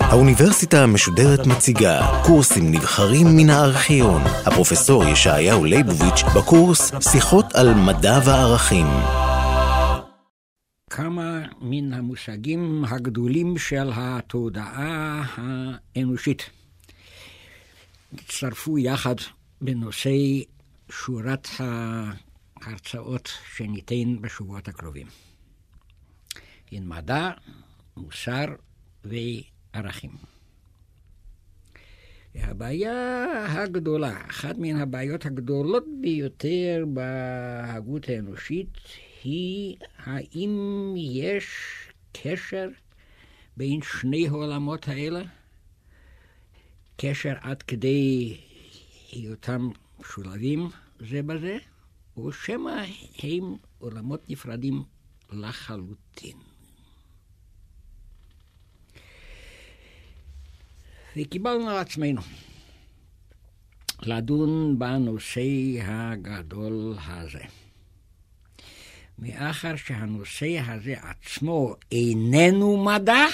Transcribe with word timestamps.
האוניברסיטה 0.00 0.82
המשודרת 0.82 1.46
מציגה 1.46 2.22
קורסים 2.26 2.70
נבחרים 2.70 3.26
מן 3.36 3.50
הארכיון. 3.50 4.22
הפרופסור 4.46 5.04
ישעיהו 5.04 5.64
ליבוביץ' 5.64 6.22
בקורס 6.36 6.92
שיחות 7.12 7.54
על 7.54 7.74
מדע 7.74 8.18
וערכים. 8.26 8.86
כמה 10.90 11.42
מן 11.60 11.92
המושגים 11.92 12.84
הגדולים 12.88 13.58
של 13.58 13.90
התודעה 13.94 15.22
האנושית 15.36 16.50
הצטרפו 18.14 18.78
יחד 18.78 19.14
בנושא 19.60 20.10
שורת 20.92 21.48
ההרצאות 21.56 23.32
שניתן 23.56 24.20
בשבועות 24.20 24.68
הקרובים. 24.68 25.06
עם 26.70 26.88
מדע, 26.88 27.30
מוסר 27.96 28.44
וערכים. 29.04 30.10
והבעיה 32.34 33.26
הגדולה, 33.48 34.26
אחת 34.30 34.54
מן 34.58 34.76
הבעיות 34.76 35.26
הגדולות 35.26 35.84
ביותר 36.00 36.84
בהגות 36.92 38.08
האנושית, 38.08 38.68
היא 39.24 39.76
האם 39.96 40.94
יש 40.96 41.46
קשר 42.12 42.68
בין 43.56 43.80
שני 43.82 44.28
העולמות 44.28 44.88
האלה? 44.88 45.22
קשר 46.96 47.34
עד 47.40 47.62
כדי 47.62 48.36
היותם 49.12 49.68
משולבים 50.02 50.70
זה 51.00 51.22
בזה, 51.22 51.58
או 52.16 52.32
שמא 52.32 52.84
הם 53.22 53.56
עולמות 53.78 54.30
נפרדים 54.30 54.82
לחלוטין. 55.32 56.36
וקיבלנו 61.16 61.68
על 61.70 61.76
עצמנו 61.76 62.20
לדון 64.02 64.78
בנושא 64.78 65.40
הגדול 65.82 66.96
הזה. 67.06 67.44
מאחר 69.18 69.76
שהנושא 69.76 70.58
הזה 70.66 70.94
עצמו 71.00 71.74
איננו 71.92 72.84
מדע, 72.84 73.26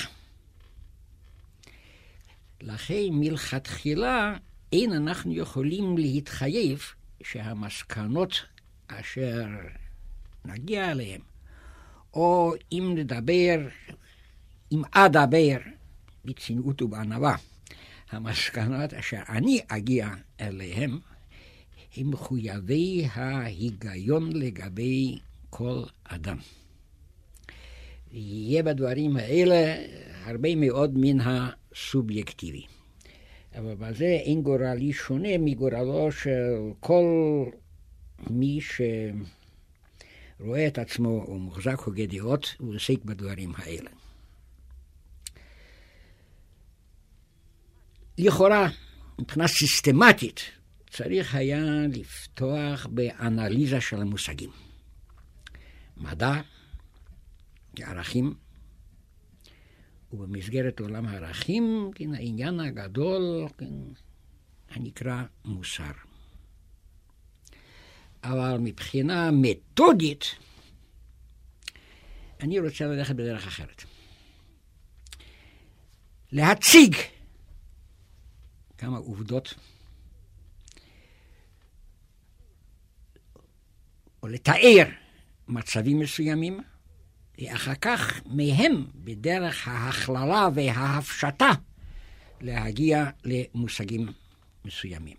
לכן 2.61 2.95
מלכתחילה 3.11 4.37
אין 4.72 4.92
אנחנו 4.92 5.34
יכולים 5.34 5.98
להתחייב 5.98 6.83
שהמסקנות 7.22 8.33
אשר 8.88 9.47
נגיע 10.44 10.91
אליהן, 10.91 11.20
או 12.14 12.52
אם 12.72 12.94
נדבר, 12.96 13.69
אם 14.72 14.83
אדבר 14.91 15.56
בצניעות 16.24 16.83
ובענווה, 16.83 17.36
המסקנות 18.11 18.94
אשר 18.94 19.20
אני 19.28 19.61
אגיע 19.69 20.08
אליהן, 20.41 20.98
הם 21.96 22.11
מחויבי 22.11 23.06
ההיגיון 23.12 24.33
לגבי 24.33 25.19
כל 25.50 25.83
אדם. 26.05 26.39
יהיה 28.12 28.62
בדברים 28.62 29.16
האלה 29.16 29.84
הרבה 30.24 30.55
מאוד 30.55 30.92
מן 30.96 31.19
הסובייקטיבי. 31.20 32.78
אבל 33.59 33.75
בזה 33.75 34.05
אין 34.05 34.42
גורלי 34.42 34.92
שונה 34.92 35.39
מגורלו 35.39 36.12
של 36.12 36.73
כל 36.81 37.05
מי 38.31 38.59
שרואה 40.41 40.67
את 40.67 40.78
עצמו 40.78 41.25
או 41.28 41.39
מוחזק 41.39 41.79
הוגה 41.79 42.06
דעות 42.06 42.56
ועוסק 42.61 43.05
בדברים 43.05 43.53
האלה. 43.56 43.91
לכאורה, 48.19 48.69
מבחינה 49.19 49.48
סיסטמטית, 49.48 50.40
צריך 50.90 51.35
היה 51.35 51.63
לפתוח 51.92 52.86
באנליזה 52.86 53.80
של 53.80 54.01
המושגים. 54.01 54.51
מדע, 55.96 56.40
ערכים, 57.77 58.35
ובמסגרת 60.13 60.80
עולם 60.80 61.07
הערכים, 61.07 61.91
כן, 61.95 62.14
העניין 62.14 62.61
הגדול 62.61 63.48
כן, 63.58 63.74
הנקרא 64.70 65.23
מוסר. 65.45 65.92
אבל 68.24 68.57
מבחינה 68.61 69.30
מתודית, 69.30 70.24
אני 72.41 72.58
רוצה 72.61 72.86
ללכת 72.86 73.14
בדרך 73.14 73.46
אחרת. 73.46 73.85
להציג 76.33 76.96
כמה 78.79 78.96
עובדות, 78.96 79.55
או 84.23 84.29
לתאר 84.29 84.85
מצבים 85.48 85.98
מסוימים, 85.98 86.61
ואחר 87.39 87.75
כך 87.75 88.21
מהם, 88.27 88.87
בדרך 88.95 89.69
ההכללה 89.69 90.49
וההפשטה, 90.55 91.51
להגיע 92.41 93.11
למושגים 93.25 94.07
מסוימים. 94.65 95.17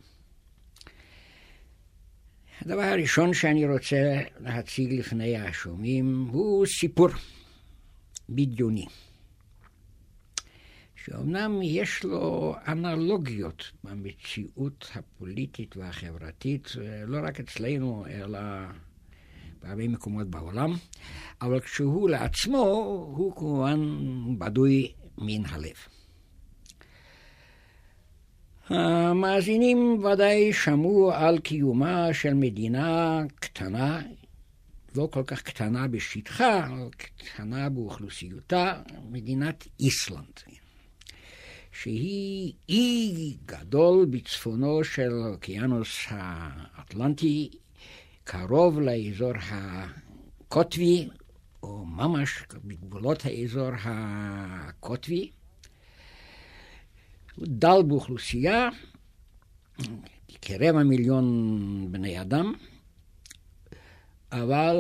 הדבר 2.62 2.82
הראשון 2.82 3.34
שאני 3.34 3.68
רוצה 3.68 4.22
להציג 4.40 4.94
לפני 4.94 5.38
השומעים 5.38 6.28
הוא 6.32 6.66
סיפור 6.66 7.08
בדיוני, 8.30 8.86
שאומנם 10.96 11.60
יש 11.64 12.04
לו 12.04 12.56
אנלוגיות 12.68 13.72
במציאות 13.84 14.92
הפוליטית 14.96 15.78
והחברתית, 15.78 16.72
לא 17.08 17.20
רק 17.24 17.40
אצלנו, 17.40 18.06
אלא 18.10 18.40
בהרבה 19.64 19.88
מקומות 19.88 20.28
בעולם, 20.28 20.74
אבל 21.42 21.60
כשהוא 21.60 22.10
לעצמו, 22.10 22.64
הוא 23.16 23.36
כמובן 23.36 23.80
בדוי 24.38 24.94
מן 25.18 25.46
הלב. 25.46 25.76
המאזינים 28.70 30.06
ודאי 30.06 30.54
שמעו 30.54 31.12
על 31.12 31.40
קיומה 31.40 32.14
של 32.14 32.34
מדינה 32.34 33.22
קטנה, 33.36 34.02
לא 34.96 35.08
כל 35.12 35.24
כך 35.24 35.42
קטנה 35.42 35.88
בשטחה, 35.88 36.68
אבל 36.68 36.90
קטנה 36.98 37.70
באוכלוסיותה, 37.70 38.82
מדינת 39.10 39.68
איסלנד, 39.80 40.40
שהיא 41.72 42.54
אי 42.70 43.36
גדול 43.46 44.06
בצפונו 44.06 44.84
של 44.84 45.12
האוקיינוס 45.26 46.06
האטלנטי, 46.10 47.50
קרוב 48.24 48.80
לאזור 48.80 49.34
הקוטבי, 49.42 51.08
או 51.64 51.86
ממש 51.86 52.44
בגבולות 52.64 53.26
האזור 53.26 53.70
הקוטבי. 53.84 55.32
הוא 57.36 57.46
דל 57.48 57.82
באוכלוסייה, 57.88 58.70
כרבע 60.42 60.84
מיליון 60.84 61.88
בני 61.92 62.22
אדם, 62.22 62.54
אבל 64.32 64.76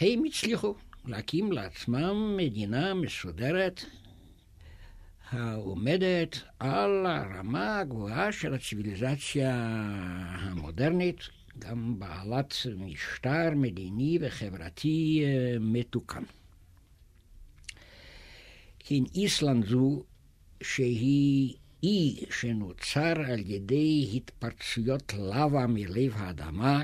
הם 0.00 0.24
הצליחו 0.24 0.74
להקים 1.04 1.52
לעצמם 1.52 2.36
מדינה 2.36 2.94
מסודרת 2.94 3.84
העומדת 5.30 6.40
על 6.58 7.06
הרמה 7.06 7.78
הגבוהה 7.78 8.32
של 8.32 8.54
הציוויליזציה 8.54 9.54
המודרנית, 10.38 11.20
גם 11.58 11.98
בעלת 11.98 12.54
משטר 12.76 13.50
מדיני 13.56 14.18
וחברתי 14.20 15.24
מתוקן. 15.60 16.22
כן, 18.78 19.04
איסלנד 19.14 19.66
זו 19.66 20.04
שהיא 20.62 21.54
אי 21.82 22.24
שנוצר 22.30 23.14
על 23.26 23.40
ידי 23.46 24.10
התפרצויות 24.14 25.12
לבה 25.14 25.66
מלב 25.66 26.12
האדמה, 26.16 26.82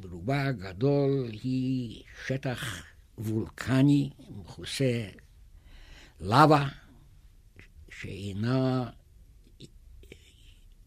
ברובה 0.00 0.46
הגדול 0.46 1.30
היא 1.42 2.02
שטח 2.26 2.84
וולקני 3.18 4.10
מכוסה 4.30 5.08
לבה, 6.20 6.68
שאינה 7.90 8.90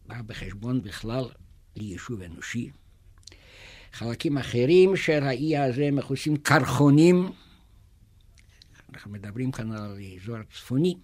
באה 0.06 0.22
בחשבון 0.22 0.82
בכלל 0.82 1.24
ליישוב 1.76 2.22
אנושי. 2.22 2.70
חלקים 3.98 4.38
אחרים 4.38 4.96
של 4.96 5.22
האי 5.22 5.56
הזה 5.56 5.90
מכוסים 5.90 6.36
קרחונים, 6.36 7.32
אנחנו 8.94 9.10
מדברים 9.10 9.50
כאן 9.50 9.72
על 9.72 9.96
האזור 9.96 10.36
הצפוני, 10.36 10.94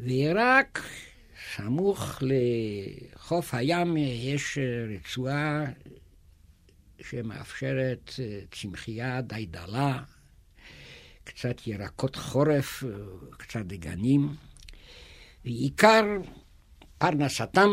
ורק 0.00 0.82
סמוך 1.56 2.22
לחוף 2.22 3.54
הים 3.54 3.96
יש 3.96 4.58
רצועה 4.94 5.64
שמאפשרת 7.00 8.12
אה, 8.18 8.40
צמחייה 8.52 9.20
די 9.20 9.46
דלה, 9.46 10.02
קצת 11.24 11.66
ירקות 11.66 12.16
חורף, 12.16 12.84
קצת 13.30 13.60
דגנים, 13.60 14.34
ועיקר 15.44 16.04
פרנסתם 16.98 17.70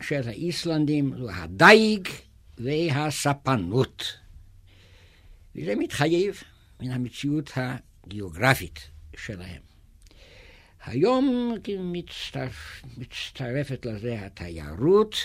של 0.00 0.28
האיסלנדים 0.28 1.12
הוא 1.12 1.30
הדייג 1.30 2.08
והספנות. 2.58 4.18
וזה 5.56 5.74
מתחייב 5.74 6.42
מן 6.80 6.90
המציאות 6.90 7.50
הגיאוגרפית 7.56 8.90
שלהם. 9.16 9.62
היום 10.84 11.54
מצטרף, 11.78 12.82
מצטרפת 12.96 13.86
לזה 13.86 14.26
התיירות, 14.26 15.16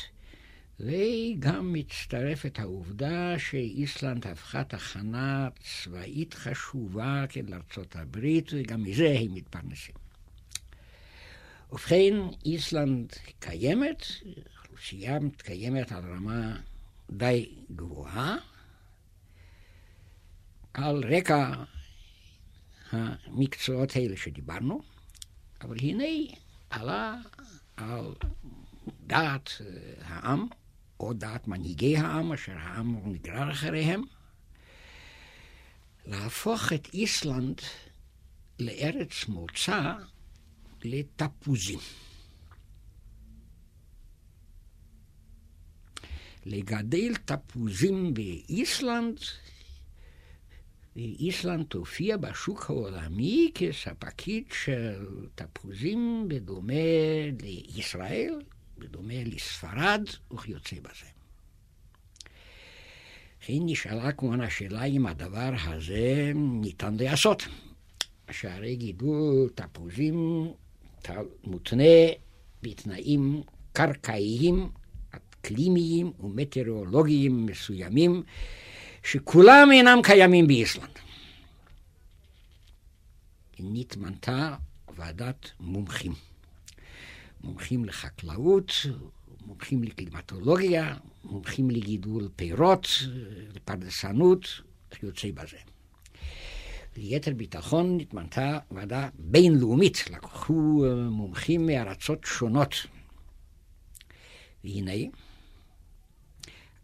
וגם 0.79 1.73
מצטרפת 1.73 2.59
העובדה 2.59 3.39
שאיסלנד 3.39 4.27
הפכה 4.27 4.63
תחנה 4.63 5.49
צבאית 5.63 6.33
חשובה 6.33 7.25
כן, 7.29 7.45
לארצות 7.45 7.95
הברית, 7.95 8.51
וגם 8.53 8.83
מזה 8.83 9.15
הם 9.19 9.33
מתפרנסים. 9.33 9.95
ובכן, 11.71 12.13
איסלנד 12.45 13.13
קיימת, 13.39 14.05
אוכלוסייה 14.57 15.19
מתקיימת 15.19 15.91
על 15.91 16.03
רמה 16.03 16.57
די 17.09 17.55
גבוהה, 17.75 18.35
על 20.73 21.15
רקע 21.15 21.63
המקצועות 22.91 23.95
האלה 23.95 24.17
שדיברנו, 24.17 24.81
אבל 25.61 25.77
הנה 25.79 26.03
עלה 26.69 27.15
על 27.77 28.13
דעת 29.07 29.49
העם, 30.01 30.47
או 30.99 31.13
דעת 31.13 31.47
מנהיגי 31.47 31.97
העם, 31.97 32.33
אשר 32.33 32.57
העם 32.57 33.13
נגרר 33.13 33.51
אחריהם, 33.51 34.03
להפוך 36.05 36.73
את 36.73 36.89
איסלנד 36.93 37.61
לארץ 38.59 39.27
מוצא 39.27 39.93
לתפוזים. 40.83 41.79
לגדל 46.45 47.15
תפוזים 47.25 48.13
באיסלנד 48.13 49.19
ואיסלנד 50.95 51.65
תופיע 51.65 52.17
בשוק 52.17 52.69
העולמי 52.69 53.51
כספקית 53.55 54.53
של 54.63 55.05
תפוזים 55.35 56.25
בדומה 56.27 56.73
לישראל, 57.41 58.41
בדומה 58.77 59.23
לספרד 59.25 60.01
וכיוצא 60.33 60.75
בזה. 60.75 61.09
וכן 63.41 63.53
נשאלה 63.65 64.11
כמובן 64.11 64.41
השאלה 64.41 64.83
אם 64.83 65.05
הדבר 65.05 65.51
הזה 65.67 66.31
ניתן 66.35 66.95
לעשות. 66.99 67.43
שהרי 68.31 68.75
גידול 68.75 69.49
תפוזים 69.55 70.47
מותנה 71.43 71.83
בתנאים 72.63 73.43
קרקעיים, 73.73 74.69
אקלימיים 75.41 76.11
ומטאורולוגיים 76.19 77.45
מסוימים, 77.45 78.23
שכולם 79.03 79.69
אינם 79.71 79.99
קיימים 80.03 80.47
באיסלנד. 80.47 80.99
נתמנתה 83.59 84.55
ועדת 84.95 85.51
מומחים. 85.59 86.13
מומחים 87.43 87.85
לחקלאות, 87.85 88.71
מומחים 89.45 89.83
לקלימטולוגיה, 89.83 90.95
מומחים 91.23 91.69
לגידול 91.69 92.29
פירות, 92.35 92.87
לפרדסנות, 93.55 94.61
יוצא 95.03 95.27
בזה. 95.33 95.57
ליתר 96.97 97.33
ביטחון 97.33 97.97
נתמנתה 97.97 98.59
ועדה 98.71 99.09
בינלאומית, 99.13 100.09
לקחו 100.11 100.85
מומחים 101.09 101.65
מארצות 101.65 102.19
שונות. 102.25 102.75
והנה, 104.63 104.91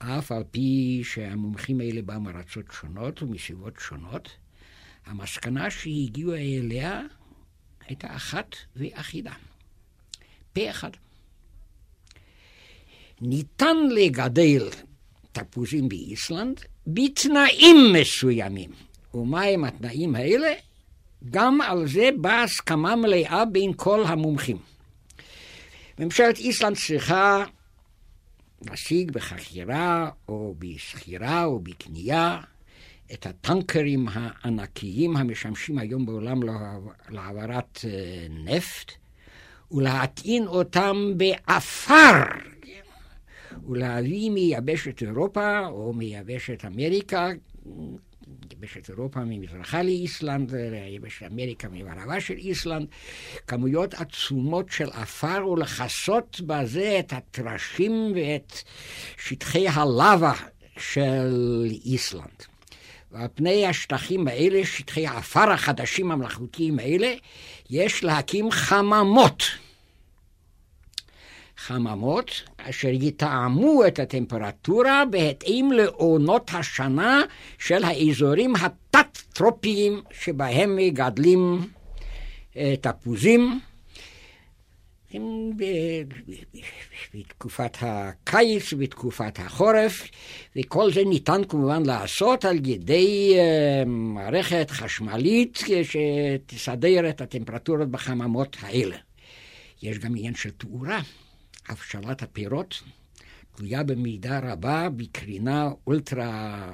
אף 0.05 0.31
על 0.31 0.43
פי 0.51 1.01
שהמומחים 1.03 1.79
האלה 1.79 2.01
באו 2.01 2.19
מארצות 2.19 2.65
שונות 2.71 3.23
ומסיבות 3.23 3.73
שונות, 3.79 4.29
המסקנה 5.05 5.69
שהגיעו 5.69 6.33
אליה 6.33 7.01
הייתה 7.87 8.15
אחת 8.15 8.55
ואחידה. 8.75 9.33
פה 10.53 10.69
אחד. 10.69 10.89
ניתן 13.21 13.77
לגדל 13.91 14.69
תפוזים 15.31 15.89
באיסלנד 15.89 16.61
בתנאים 16.87 17.93
מסוימים. 17.93 18.69
ומהם 19.13 19.63
התנאים 19.63 20.15
האלה? 20.15 20.53
גם 21.29 21.61
על 21.61 21.87
זה 21.87 22.09
באה 22.21 22.43
הסכמה 22.43 22.95
מלאה 22.95 23.45
בין 23.45 23.71
כל 23.75 24.03
המומחים. 24.05 24.57
ממשלת 25.99 26.37
איסלנד 26.37 26.77
צריכה 26.77 27.43
להשיג 28.69 29.11
בחכירה 29.11 30.09
או 30.27 30.55
בשכירה 30.59 31.45
או 31.45 31.59
בקנייה 31.59 32.41
את 33.13 33.25
הטנקרים 33.25 34.07
הענקיים 34.11 35.17
המשמשים 35.17 35.77
היום 35.77 36.05
בעולם 36.05 36.39
להעברת 37.09 37.79
אה, 37.85 38.27
נפט 38.29 38.91
ולהטעין 39.71 40.47
אותם 40.47 41.11
באפר 41.17 42.23
ולהביא 43.69 44.31
מיבשת 44.31 45.01
אירופה 45.01 45.67
או 45.67 45.93
מיבשת 45.93 46.65
אמריקה 46.65 47.29
יבשת 48.59 48.89
אירופה 48.89 49.19
ממזרחה 49.19 49.83
לאיסלנד, 49.83 50.53
יבשת 50.95 51.23
אמריקה 51.31 51.67
ממערבה 51.71 52.21
של 52.21 52.33
איסלנד, 52.33 52.87
כמויות 53.47 53.93
עצומות 53.93 54.65
של 54.71 54.89
עפר 54.91 55.47
ולכסות 55.47 56.41
בזה 56.45 56.99
את 56.99 57.13
הטרשים 57.13 58.13
ואת 58.15 58.53
שטחי 59.17 59.67
הלבה 59.67 60.33
של 60.77 61.65
איסלנד. 61.85 62.43
ועל 63.11 63.27
פני 63.35 63.67
השטחים 63.67 64.27
האלה, 64.27 64.65
שטחי 64.65 65.07
העפר 65.07 65.51
החדשים 65.51 66.11
המלאכותיים 66.11 66.79
האלה, 66.79 67.13
יש 67.69 68.03
להקים 68.03 68.51
חממות. 68.51 69.43
חממות 71.57 72.31
אשר 72.57 72.89
יתאמו 72.91 73.87
את 73.87 73.99
הטמפרטורה 73.99 75.03
בהתאם 75.09 75.69
לעונות 75.75 76.51
השנה 76.53 77.21
של 77.59 77.83
האזורים 77.83 78.53
התת-טרופיים 78.55 80.01
שבהם 80.11 80.75
מגדלים 80.75 81.61
אה, 82.57 82.73
תפוזים. 82.81 83.59
בתקופת 87.13 87.77
הקיץ 87.81 88.73
ובתקופת 88.73 89.39
החורף, 89.39 90.07
וכל 90.55 90.93
זה 90.93 91.03
ניתן 91.05 91.41
כמובן 91.49 91.85
לעשות 91.85 92.45
על 92.45 92.57
ידי 92.69 93.33
אה, 93.37 93.83
מערכת 93.85 94.71
חשמלית 94.71 95.59
שתסדר 95.83 97.09
את 97.09 97.21
הטמפרטורות 97.21 97.89
בחממות 97.89 98.57
האלה. 98.61 98.97
יש 99.83 99.99
גם 99.99 100.15
עניין 100.15 100.35
של 100.35 100.49
תאורה. 100.49 101.01
הבשלת 101.69 102.23
הפירות 102.23 102.81
תלויה 103.55 103.83
במידה 103.83 104.39
רבה 104.43 104.89
בקרינה 104.89 105.69
אולטרה 105.87 106.71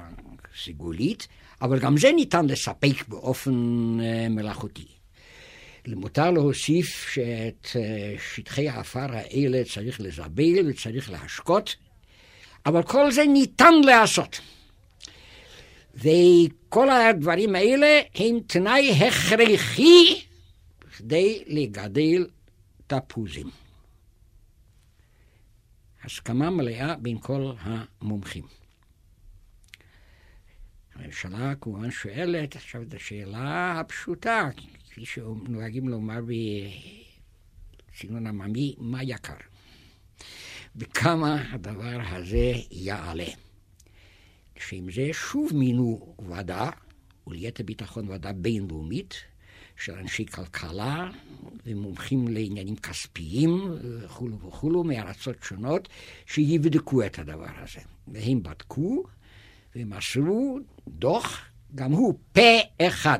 סגולית, 0.64 1.28
אבל 1.62 1.78
גם 1.78 1.96
זה 1.96 2.12
ניתן 2.12 2.46
לספק 2.46 3.08
באופן 3.08 3.52
אה, 4.00 4.28
מלאכותי. 4.28 4.86
למותר 5.86 6.30
להוסיף 6.30 7.08
שאת 7.12 7.68
אה, 7.76 8.14
שטחי 8.34 8.68
העפר 8.68 9.06
האלה 9.12 9.62
צריך 9.64 10.00
לזבל 10.00 10.68
וצריך 10.68 11.10
להשקות, 11.10 11.76
אבל 12.66 12.82
כל 12.82 13.12
זה 13.12 13.24
ניתן 13.26 13.74
לעשות. 13.84 14.40
וכל 15.94 16.90
הדברים 16.90 17.54
האלה 17.54 18.00
הם 18.14 18.40
תנאי 18.46 18.90
הכרחי 18.90 20.22
כדי 20.98 21.42
לגדל 21.46 22.26
תפוזים. 22.86 23.61
הסכמה 26.04 26.50
מלאה 26.50 26.96
בין 26.96 27.18
כל 27.18 27.52
המומחים. 27.60 28.44
הממשלה 30.94 31.54
כמובן 31.60 31.90
שואלת 31.90 32.56
עכשיו 32.56 32.82
את 32.82 32.94
השאלה 32.94 33.80
הפשוטה, 33.80 34.48
כפי 34.90 35.04
שנוהגים 35.04 35.88
לומר 35.88 36.20
בסגנון 37.94 38.26
עממי, 38.26 38.74
מה 38.78 39.02
יקר? 39.02 39.34
וכמה 40.76 41.52
הדבר 41.52 42.00
הזה 42.06 42.52
יעלה. 42.70 43.28
שעם 44.56 44.90
זה 44.90 45.08
שוב 45.12 45.50
מינו 45.54 46.14
ועדה, 46.28 46.70
וליתר 47.26 47.64
ביטחון 47.64 48.08
ועדה 48.08 48.32
בינלאומית, 48.32 49.14
של 49.84 49.98
אנשי 49.98 50.26
כלכלה 50.26 51.10
ומומחים 51.66 52.28
לעניינים 52.28 52.76
כספיים 52.76 53.78
וכולו 53.82 54.38
וכולו 54.38 54.84
מארצות 54.84 55.36
שונות 55.42 55.88
שיבדקו 56.26 57.06
את 57.06 57.18
הדבר 57.18 57.50
הזה. 57.62 57.80
והם 58.08 58.42
בדקו 58.42 59.04
ומסרו 59.76 60.58
דוח, 60.88 61.44
גם 61.74 61.92
הוא 61.92 62.14
פה 62.32 62.58
אחד, 62.86 63.18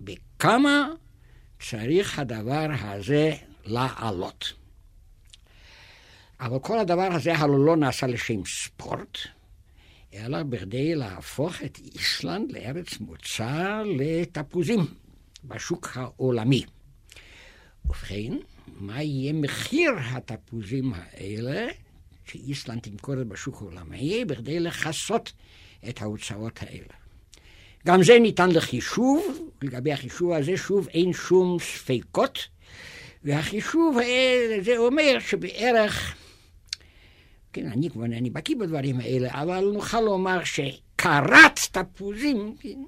בכמה 0.00 0.88
צריך 1.70 2.18
הדבר 2.18 2.66
הזה 2.80 3.32
לעלות. 3.64 4.52
אבל 6.40 6.58
כל 6.58 6.78
הדבר 6.78 7.08
הזה 7.12 7.36
הלוא 7.36 7.66
לא 7.66 7.76
נעשה 7.76 8.06
לשם 8.06 8.44
ספורט, 8.44 9.18
אלא 10.14 10.42
בכדי 10.42 10.94
להפוך 10.94 11.62
את 11.62 11.78
איסלנד 11.94 12.52
לארץ 12.52 13.00
מוצא 13.00 13.82
לתפוזים 13.98 14.86
בשוק 15.44 15.88
העולמי. 15.94 16.64
ובכן, 17.84 18.32
מה 18.80 19.02
יהיה 19.02 19.32
מחיר 19.32 19.92
התפוזים 19.98 20.92
האלה 20.94 21.66
שאיסלנד 22.24 22.80
תמכור 22.80 23.14
בשוק 23.24 23.62
העולמי 23.62 24.24
בכדי 24.24 24.60
לכסות 24.60 25.32
את 25.88 26.02
ההוצאות 26.02 26.62
האלה. 26.62 26.94
גם 27.86 28.02
זה 28.02 28.18
ניתן 28.18 28.50
לחישוב, 28.50 29.50
לגבי 29.62 29.92
החישוב 29.92 30.32
הזה 30.32 30.56
שוב 30.56 30.88
אין 30.88 31.12
שום 31.12 31.56
ספקות, 31.60 32.38
והחישוב 33.24 33.98
הזה 34.60 34.78
אומר 34.78 35.16
שבערך, 35.20 36.14
כן, 37.52 37.66
אני 37.66 37.90
כבר 37.90 38.04
אני 38.04 38.30
בקיא 38.30 38.56
בדברים 38.56 39.00
האלה, 39.00 39.42
אבל 39.42 39.70
נוכל 39.72 40.00
לומר 40.00 40.44
שקרת 40.44 41.58
תפוזים 41.72 42.56
כן, 42.60 42.82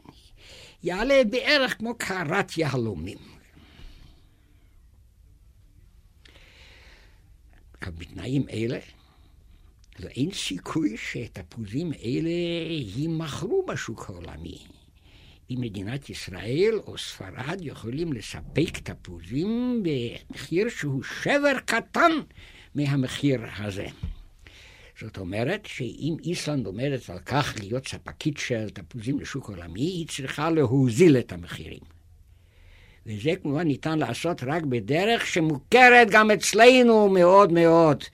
יעלה 0.82 1.22
בערך 1.30 1.78
כמו 1.78 1.94
קרת 1.98 2.58
יהלומים. 2.58 3.18
בתנאים 8.00 8.48
אלה, 8.48 8.78
ואין 10.00 10.30
סיכוי 10.32 10.96
שתפוזים 10.96 11.92
אלה 11.92 12.30
יימכרו 12.70 13.66
בשוק 13.66 14.10
העולמי. 14.10 14.66
אם 15.50 15.56
מדינת 15.60 16.10
ישראל 16.10 16.80
או 16.86 16.98
ספרד 16.98 17.58
יכולים 17.60 18.12
לספק 18.12 18.78
תפוזים 18.82 19.82
במחיר 19.82 20.68
שהוא 20.68 21.02
שבר 21.02 21.58
קטן 21.64 22.12
מהמחיר 22.74 23.40
הזה. 23.56 23.86
זאת 25.00 25.18
אומרת 25.18 25.66
שאם 25.66 26.16
איסלנד 26.24 26.66
עומדת 26.66 27.10
על 27.10 27.18
כך 27.18 27.54
להיות 27.60 27.88
ספקית 27.88 28.38
של 28.38 28.70
תפוזים 28.70 29.20
לשוק 29.20 29.48
עולמי, 29.48 29.80
היא 29.80 30.06
צריכה 30.08 30.50
להוזיל 30.50 31.16
את 31.18 31.32
המחירים. 31.32 31.80
וזה 33.06 33.30
כמובן 33.42 33.66
ניתן 33.66 33.98
לעשות 33.98 34.42
רק 34.42 34.62
בדרך 34.62 35.26
שמוכרת 35.26 36.08
גם 36.10 36.30
אצלנו 36.30 37.08
מאוד 37.08 37.52
מאוד, 37.52 38.04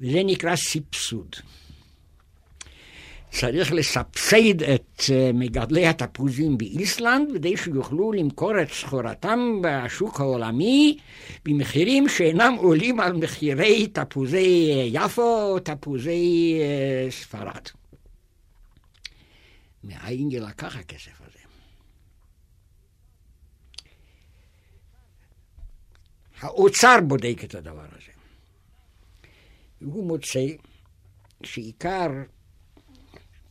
וזה 0.00 0.20
נקרא 0.24 0.56
סבסוד. 0.56 1.36
צריך 3.40 3.72
לסבסד 3.72 4.62
את 4.74 5.00
אה, 5.12 5.30
מגדלי 5.34 5.86
התפוזים 5.86 6.58
באיסלנד 6.58 7.32
כדי 7.34 7.56
שיוכלו 7.56 8.12
למכור 8.12 8.62
את 8.62 8.72
סחורתם 8.72 9.62
בשוק 9.62 10.20
העולמי 10.20 10.98
במחירים 11.44 12.08
שאינם 12.08 12.54
עולים 12.58 13.00
על 13.00 13.12
מחירי 13.12 13.86
תפוזי 13.86 14.70
יפו 14.92 15.22
או 15.22 15.58
תפוזי 15.58 16.58
אה, 16.60 17.10
ספרד. 17.10 17.68
מאין 19.84 20.30
ילקח 20.30 20.76
הכסף 20.76 21.20
הזה? 21.20 21.38
האוצר 26.40 26.96
בודק 27.06 27.40
את 27.44 27.54
הדבר 27.54 27.86
הזה. 27.92 28.12
והוא 29.80 30.06
מוצא 30.06 30.46
שעיקר 31.42 32.08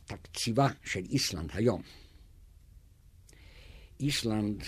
תקציבה 0.10 0.68
של 0.86 1.00
איסלנד 1.10 1.50
היום, 1.54 1.82
איסלנד 4.00 4.64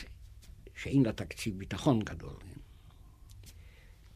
שאין 0.76 1.06
לה 1.06 1.12
תקציב 1.12 1.58
ביטחון 1.58 2.00
גדול, 2.00 2.40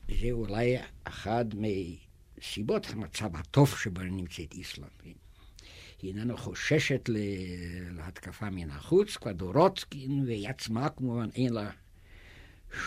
זה 0.07 0.31
אולי 0.31 0.75
אחד 1.03 1.45
מסיבות 1.55 2.87
המצב 2.89 3.35
הטוב 3.35 3.77
שבו 3.77 4.01
נמצאת 4.01 4.53
איסלנד. 4.53 4.89
היא 6.01 6.13
איננה 6.13 6.37
חוששת 6.37 7.09
להתקפה 7.91 8.49
מן 8.49 8.69
החוץ, 8.69 9.17
כבר 9.17 9.31
דורות, 9.31 9.85
והיא 10.25 10.49
עצמה 10.49 10.89
כמובן 10.89 11.29
אין 11.35 11.53
לה 11.53 11.71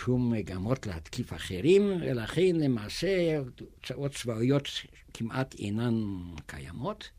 שום 0.03 0.33
מגמות 0.33 0.87
להתקיף 0.87 1.33
אחרים, 1.33 1.81
ולכן 2.01 2.55
למעשה 2.55 3.37
הוצאות 3.37 4.15
צבאיות 4.15 4.67
כמעט 5.13 5.55
אינן 5.55 5.95
קיימות. 6.45 7.09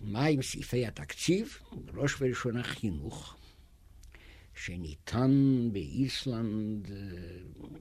מה 0.00 0.24
עם 0.24 0.42
סעיפי 0.42 0.86
התקציב? 0.86 1.58
בראש 1.72 2.14
ובראשונה 2.16 2.62
חינוך, 2.62 3.36
שניתן 4.54 5.68
באיסלנד 5.72 6.88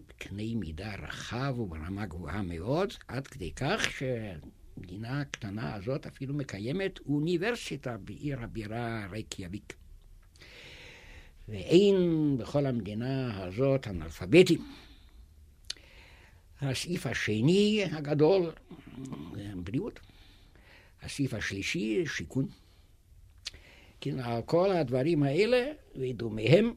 בקנה 0.07 0.41
אה, 0.41 0.55
מידה 0.55 0.95
רחב 0.95 1.59
וברמה 1.59 2.05
גבוהה 2.05 2.41
מאוד, 2.41 2.93
עד 3.07 3.27
כדי 3.27 3.51
כך 3.55 3.87
שהמדינה 3.97 5.21
הקטנה 5.21 5.75
הזאת 5.75 6.07
אפילו 6.07 6.33
מקיימת 6.33 6.99
אוניברסיטה 6.99 7.97
בעיר 7.97 8.39
הבירה 8.41 9.07
ריקיאביק. 9.11 9.73
ואין 11.49 11.97
בכל 12.37 12.65
המדינה 12.65 13.43
הזאת 13.43 13.87
אנאלפביתים. 13.87 14.65
הסעיף 16.61 17.07
השני 17.07 17.85
הגדול, 17.91 18.51
בריאות. 19.55 19.99
הסעיף 21.07 21.33
השלישי, 21.33 22.05
שיכון. 22.05 22.47
כן, 24.01 24.15
כל 24.45 24.71
הדברים 24.71 25.23
האלה 25.23 25.71
ודומיהם 25.95 26.73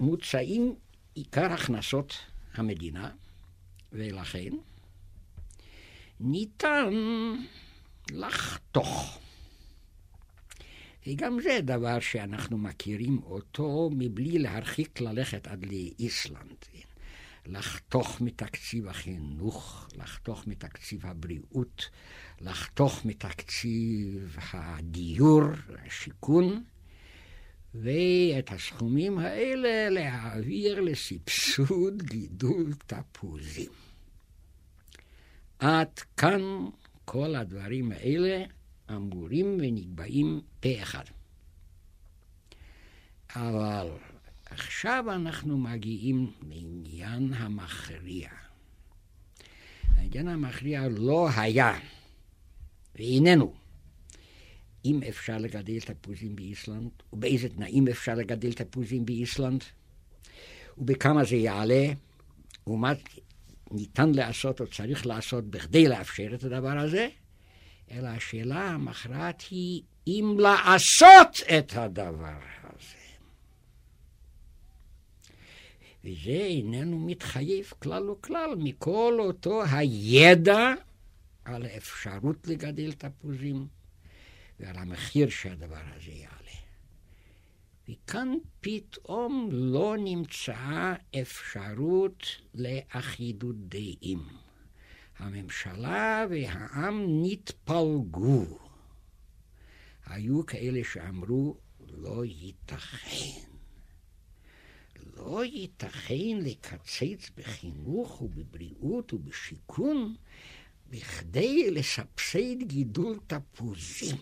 מוצאים 0.00 0.74
עיקר 1.14 1.52
הכנסות 1.52 2.14
המדינה, 2.54 3.10
ולכן 3.92 4.50
ניתן 6.20 6.90
לחתוך. 8.10 9.18
וגם 11.06 11.40
זה 11.42 11.60
דבר 11.62 12.00
שאנחנו 12.00 12.58
מכירים 12.58 13.20
אותו 13.22 13.90
מבלי 13.92 14.38
להרחיק 14.38 15.00
ללכת 15.00 15.46
עד 15.46 15.66
לאיסלנד. 15.66 16.64
לחתוך 17.48 18.20
מתקציב 18.20 18.88
החינוך, 18.88 19.88
לחתוך 19.96 20.46
מתקציב 20.46 21.06
הבריאות, 21.06 21.88
לחתוך 22.40 23.04
מתקציב 23.04 24.36
הדיור, 24.52 25.42
השיכון, 25.86 26.64
ואת 27.74 28.52
הסכומים 28.52 29.18
האלה 29.18 29.90
להעביר 29.90 30.80
לסבסוד 30.80 32.02
גידול 32.02 32.72
תפוזים. 32.86 33.70
עד 35.58 35.98
כאן 36.16 36.40
כל 37.04 37.34
הדברים 37.34 37.92
האלה 37.92 38.44
אמורים 38.90 39.58
ונקבעים 39.60 40.40
פה 40.60 40.68
אחד. 40.82 41.04
אבל 43.30 43.88
עכשיו 44.50 45.04
אנחנו 45.08 45.58
מגיעים 45.58 46.32
לעניין 46.48 47.34
המכריע. 47.34 48.28
העניין 49.96 50.28
המכריע 50.28 50.88
לא 50.88 51.28
היה 51.36 51.78
ואיננו 52.94 53.54
אם 54.84 55.00
אפשר 55.08 55.38
לגדל 55.38 55.80
תפוזים 55.80 56.36
באיסלנד, 56.36 56.90
ובאיזה 57.12 57.48
תנאים 57.48 57.88
אפשר 57.88 58.14
לגדל 58.14 58.52
תפוזים 58.52 59.06
באיסלנד, 59.06 59.64
ובכמה 60.78 61.24
זה 61.24 61.36
יעלה, 61.36 61.86
ומה 62.66 62.92
ניתן 63.70 64.12
לעשות 64.12 64.60
או 64.60 64.66
צריך 64.66 65.06
לעשות 65.06 65.44
בכדי 65.44 65.88
לאפשר 65.88 66.34
את 66.34 66.44
הדבר 66.44 66.78
הזה, 66.78 67.08
אלא 67.90 68.08
השאלה 68.08 68.68
המכרעת 68.68 69.42
היא 69.50 69.82
אם 70.06 70.36
לעשות 70.38 71.40
את 71.58 71.76
הדבר 71.76 72.38
הזה. 72.62 72.98
וזה 76.08 76.30
איננו 76.30 76.98
מתחייב 76.98 77.72
כלל 77.78 78.10
וכלל 78.10 78.54
מכל 78.58 79.16
אותו 79.20 79.62
הידע 79.70 80.74
על 81.44 81.62
האפשרות 81.62 82.46
לגדל 82.46 82.92
תפוזים 82.92 83.66
ועל 84.60 84.76
המחיר 84.76 85.28
שהדבר 85.28 85.82
הזה 85.96 86.10
יעלה. 86.10 86.38
וכאן 87.88 88.34
פתאום 88.60 89.48
לא 89.52 89.96
נמצאה 89.98 90.94
אפשרות 91.20 92.26
לאחידות 92.54 93.68
דעים. 93.68 94.26
הממשלה 95.18 96.26
והעם 96.30 97.06
נתפלגו. 97.22 98.58
היו 100.06 100.46
כאלה 100.46 100.80
שאמרו, 100.84 101.56
לא 101.80 102.24
ייתכן. 102.24 103.57
לא 105.16 105.44
ייתכן 105.44 106.38
לקצץ 106.40 107.30
בחינוך 107.36 108.22
ובבריאות 108.22 109.12
ובשיכון 109.12 110.14
בכדי 110.90 111.70
לסבסד 111.70 112.62
גידול 112.62 113.18
תפוזים. 113.26 114.16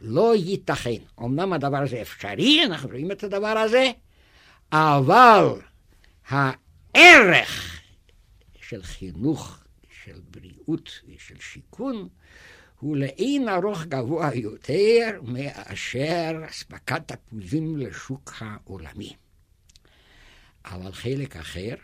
לא 0.00 0.34
ייתכן. 0.36 1.02
אמנם 1.20 1.52
הדבר 1.52 1.76
הזה 1.76 2.02
אפשרי, 2.02 2.64
אנחנו 2.64 2.88
רואים 2.88 3.12
את 3.12 3.24
הדבר 3.24 3.58
הזה, 3.58 3.90
אבל 4.72 5.60
הערך 6.28 7.80
של 8.60 8.82
חינוך, 8.82 9.58
של 10.04 10.20
בריאות 10.30 11.00
ושל 11.08 11.40
שיכון, 11.40 12.08
הוא 12.80 12.96
לאין 12.96 13.48
ארוך 13.48 13.84
גבוה 13.84 14.30
יותר 14.34 15.20
מאשר 15.22 16.42
אספקת 16.50 17.12
תפוזים 17.12 17.76
לשוק 17.76 18.32
העולמי. 18.38 19.16
אבל 20.64 20.92
חלק 20.92 21.36
אחר, 21.36 21.74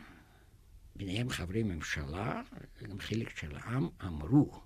ביניהם 0.97 1.28
חברי 1.28 1.62
ממשלה, 1.62 2.42
גם 2.83 2.99
חלק 2.99 3.38
של 3.38 3.56
העם, 3.56 3.88
אמרו, 4.04 4.61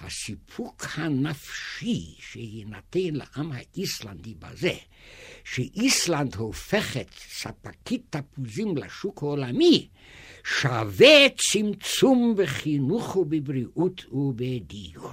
הסיפוק 0.00 0.84
הנפשי 0.94 2.14
שיינתן 2.18 3.14
לעם 3.14 3.52
האיסלנדי 3.52 4.34
בזה, 4.34 4.74
שאיסלנד 5.44 6.34
הופכת 6.34 7.06
ספקית 7.12 8.02
תפוזים 8.10 8.76
לשוק 8.76 9.22
העולמי, 9.22 9.88
שווה 10.44 11.28
צמצום 11.36 12.34
בחינוך 12.36 13.16
ובבריאות 13.16 14.04
ובדיור. 14.12 15.12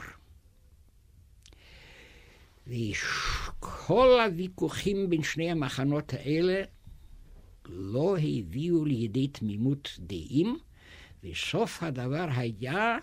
וכל 2.67 4.19
הוויכוחים 4.25 5.09
בין 5.09 5.23
שני 5.23 5.51
המחנות 5.51 6.13
האלה 6.13 6.63
לא 7.69 8.17
הביאו 8.17 8.85
לידי 8.85 9.27
תמימות 9.27 9.97
דעים, 9.99 10.57
וסוף 11.23 11.83
הדבר 11.83 12.27
היה 12.35 12.97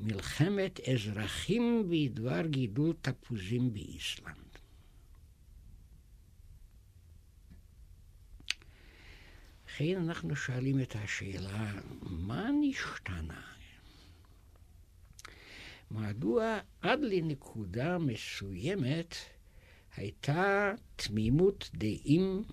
מלחמת 0.00 0.80
אזרחים 0.88 1.88
בדבר 1.90 2.46
גידול 2.46 2.94
תפוזים 3.02 3.72
באיסלנד. 3.72 4.36
לכן 9.66 9.96
אנחנו 9.96 10.36
שואלים 10.36 10.80
את 10.80 10.96
השאלה, 10.96 11.72
מה 12.02 12.50
נשתנה? 12.60 13.42
מדוע 15.90 16.58
עד 16.80 17.00
לנקודה 17.02 17.98
מסוימת 17.98 19.14
הייתה 19.96 20.74
תמימות 20.96 21.70
דעים 21.74 22.44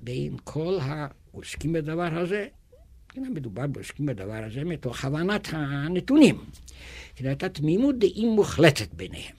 בין 0.00 0.36
כל 0.44 0.78
העוסקים 0.80 1.72
בדבר 1.72 2.18
הזה, 2.18 2.48
כן, 3.08 3.32
מדובר 3.34 3.66
בעוסקים 3.66 4.06
בדבר 4.06 4.44
הזה 4.44 4.64
מתוך 4.64 5.04
הבנת 5.04 5.48
הנתונים. 5.52 6.44
כן, 7.14 7.26
הייתה 7.26 7.48
תמימות 7.48 7.98
דעים 7.98 8.28
מוחלטת 8.28 8.94
ביניהם. 8.94 9.36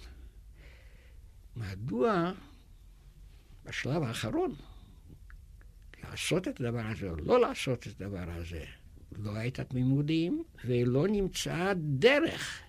מדוע 1.56 2.32
בשלב 3.66 4.04
האחרון 4.04 4.56
לעשות 6.04 6.48
את 6.48 6.60
הדבר 6.60 6.86
הזה 6.86 7.10
או 7.10 7.16
לא 7.16 7.42
לעשות 7.42 7.88
את 7.88 8.02
הדבר 8.02 8.26
הזה 8.28 8.64
לא 9.12 9.32
הייתה 9.32 9.64
תמימות 9.64 10.06
דעים 10.06 10.44
ולא 10.66 11.08
נמצאה 11.08 11.74
דרך 11.74 12.62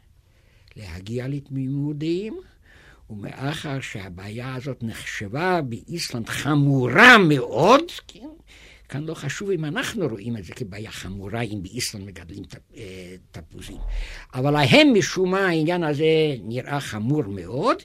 להגיע 0.76 1.28
לתמימות 1.28 1.98
דעים, 1.98 2.40
ומאחר 3.10 3.80
שהבעיה 3.80 4.54
הזאת 4.54 4.82
נחשבה 4.82 5.60
באיסלנד 5.62 6.28
חמורה 6.28 7.18
מאוד, 7.18 7.82
כן? 8.08 8.28
כאן 8.88 9.04
לא 9.04 9.14
חשוב 9.14 9.50
אם 9.50 9.64
אנחנו 9.64 10.06
רואים 10.06 10.36
את 10.36 10.44
זה 10.44 10.54
כבעיה 10.54 10.90
חמורה, 10.90 11.40
אם 11.40 11.62
באיסלנד 11.62 12.04
מגדלים 12.04 12.42
אה, 12.76 13.16
תפוזים. 13.30 13.80
אבל 14.34 14.50
להם 14.50 14.94
משום 14.98 15.30
מה 15.30 15.46
העניין 15.46 15.84
הזה 15.84 16.36
נראה 16.42 16.80
חמור 16.80 17.22
מאוד, 17.22 17.76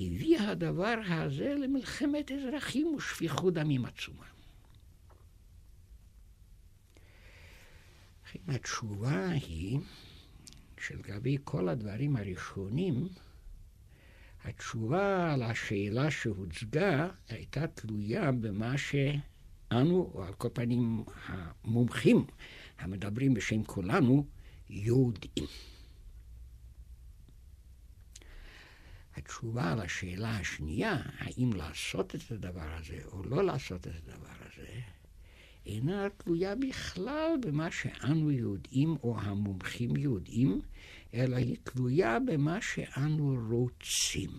הביא 0.00 0.40
הדבר 0.40 0.94
הזה 1.08 1.54
למלחמת 1.58 2.32
אזרחים 2.32 2.94
ושפיכות 2.96 3.54
דמים 3.54 3.84
עצומה. 3.84 4.24
התשובה 8.48 9.28
היא 9.28 9.78
שלגבי 10.80 11.36
כל 11.44 11.68
הדברים 11.68 12.16
הראשונים, 12.16 13.08
התשובה 14.44 15.32
על 15.32 15.42
השאלה 15.42 16.10
שהוצגה 16.10 17.08
הייתה 17.28 17.66
תלויה 17.66 18.32
במה 18.32 18.78
שאנו, 18.78 20.10
או 20.14 20.24
על 20.24 20.32
כל 20.32 20.48
פנים 20.52 21.04
המומחים 21.26 22.24
המדברים 22.78 23.34
בשם 23.34 23.64
כולנו, 23.64 24.26
יודעים. 24.70 25.46
התשובה 29.16 29.72
על 29.72 29.80
השאלה 29.80 30.36
השנייה, 30.36 31.02
האם 31.18 31.52
לעשות 31.52 32.14
את 32.14 32.30
הדבר 32.30 32.74
הזה 32.78 33.00
או 33.12 33.22
לא 33.22 33.44
לעשות 33.44 33.86
את 33.86 33.92
הדבר 34.06 34.34
הזה, 34.40 34.80
אינה 35.66 36.08
תלויה 36.16 36.54
בכלל 36.54 37.32
במה 37.42 37.70
שאנו 37.70 38.30
יודעים 38.30 38.96
או 39.02 39.20
המומחים 39.20 39.96
יודעים, 39.96 40.60
אלא 41.14 41.36
היא 41.36 41.56
תלויה 41.62 42.18
במה 42.26 42.58
שאנו 42.60 43.36
רוצים. 43.50 44.30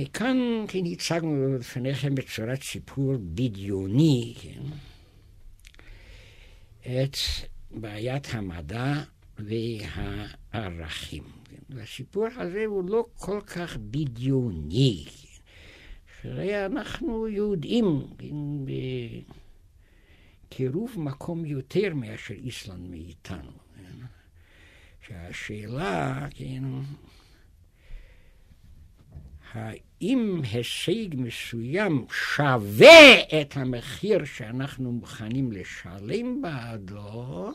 וכאן 0.00 0.36
כן 0.68 0.86
הצגנו 0.92 1.58
לפניכם 1.58 2.14
בצורת 2.14 2.62
סיפור 2.62 3.14
בדיוני, 3.18 4.34
כן, 4.42 4.62
את 6.82 7.16
בעיית 7.70 8.26
המדע 8.30 9.02
והערכים. 9.38 11.22
כן. 11.44 11.56
והסיפור 11.76 12.26
הזה 12.36 12.64
הוא 12.66 12.90
לא 12.90 13.06
כל 13.14 13.40
כך 13.46 13.76
בדיוני. 13.76 15.04
שהרי 16.22 16.66
אנחנו 16.66 17.28
יודעים 17.28 18.06
בקירוב 20.48 20.94
מקום 20.96 21.44
יותר 21.44 21.94
מאשר 21.94 22.34
איסלנד 22.34 22.90
מאיתנו. 22.90 23.65
שהשאלה, 25.06 26.26
כן, 26.30 26.64
האם 29.52 30.40
הישג 30.52 31.16
מסוים 31.16 32.06
שווה 32.10 33.20
את 33.40 33.56
המחיר 33.56 34.24
שאנחנו 34.24 34.92
מוכנים 34.92 35.52
לשלם 35.52 36.42
בעדו, 36.42 37.52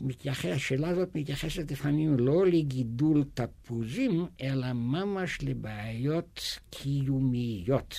מתייחס, 0.00 0.46
השאלה 0.46 0.88
הזאת 0.88 1.14
מתייחסת 1.14 1.70
לפעמים 1.70 2.18
לא 2.18 2.46
לגידול 2.46 3.24
תפוזים, 3.34 4.26
אלא 4.40 4.72
ממש 4.72 5.38
לבעיות 5.42 6.58
קיומיות. 6.70 7.96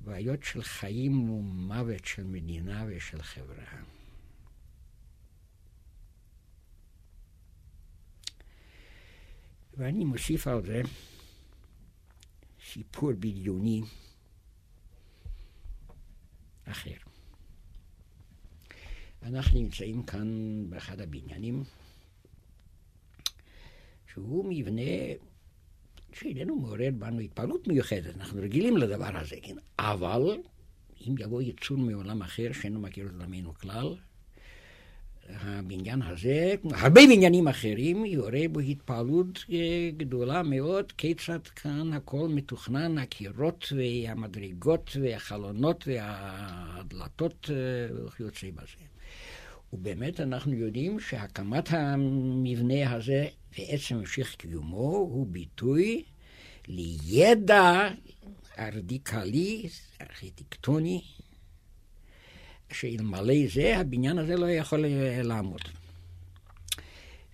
בעיות 0.00 0.42
של 0.42 0.62
חיים 0.62 1.30
ומוות 1.30 2.04
של 2.04 2.24
מדינה 2.24 2.84
ושל 2.88 3.22
חברה. 3.22 3.97
ואני 9.78 10.04
מוסיף 10.04 10.46
על 10.46 10.62
זה 10.66 10.82
סיפור 12.72 13.12
בדיוני 13.12 13.80
אחר. 16.64 16.96
אנחנו 19.22 19.60
נמצאים 19.60 20.02
כאן 20.02 20.28
באחד 20.70 21.00
הבניינים, 21.00 21.64
שהוא 24.12 24.44
מבנה 24.48 24.82
שאיננו 26.12 26.56
מעורר 26.56 26.90
בנו 26.98 27.20
התפעלות 27.20 27.68
מיוחדת, 27.68 28.16
אנחנו 28.16 28.42
רגילים 28.42 28.76
לדבר 28.76 29.16
הזה, 29.16 29.36
כן? 29.42 29.56
אבל 29.78 30.22
אם 31.06 31.14
יבוא 31.18 31.42
יצור 31.42 31.78
מעולם 31.78 32.22
אחר 32.22 32.52
שאינו 32.52 32.80
מכיר 32.80 33.06
את 33.06 33.12
עולמנו 33.12 33.54
כלל, 33.54 33.96
הבניין 35.28 36.02
הזה, 36.02 36.54
כמו 36.62 36.70
הרבה 36.74 37.00
בניינים 37.06 37.48
אחרים, 37.48 38.06
יורה 38.06 38.42
בו 38.52 38.60
התפעלות 38.60 39.44
אה, 39.52 39.90
גדולה 39.96 40.42
מאוד, 40.42 40.92
כיצד 40.92 41.46
כאן 41.46 41.92
הכל 41.92 42.28
מתוכנן, 42.28 42.98
הקירות 42.98 43.72
והמדרגות 43.76 44.96
והחלונות 45.00 45.84
והדלתות 45.88 47.50
אה, 47.50 48.04
וכיוצא 48.06 48.46
בזה. 48.50 48.84
ובאמת 49.72 50.20
אנחנו 50.20 50.52
יודעים 50.52 51.00
שהקמת 51.00 51.68
המבנה 51.70 52.92
הזה 52.92 53.26
ועצם 53.58 53.96
המשך 53.96 54.34
קיומו 54.38 54.96
הוא 54.96 55.26
ביטוי 55.26 56.02
לידע 56.68 57.88
ארדיקלי, 58.58 59.68
ארכיטקטוני, 60.00 61.02
שאלמלא 62.72 63.34
זה 63.54 63.76
הבניין 63.76 64.18
הזה 64.18 64.36
לא 64.36 64.46
יכול 64.46 64.84
לעמוד. 65.22 65.60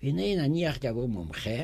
והנה 0.03 0.35
נניח 0.35 0.77
יבוא 0.83 1.07
מומחה 1.07 1.59